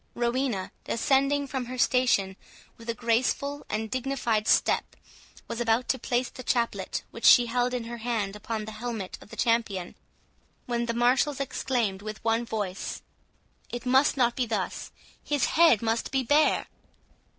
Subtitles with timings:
[0.15, 2.35] Rowena, descending from her station
[2.75, 4.95] with a graceful and dignified step,
[5.47, 9.15] was about to place the chaplet which she held in her hand upon the helmet
[9.21, 9.93] of the champion,
[10.65, 13.03] when the marshals exclaimed with one voice,
[13.69, 16.65] "It must not be thus—his head must be bare."